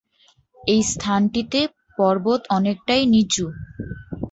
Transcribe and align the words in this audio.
এই 0.61 0.81
স্থানটিতে 0.91 1.59
পর্বত 1.97 2.41
অনেকটাই 2.57 3.03
নিচু। 3.13 3.45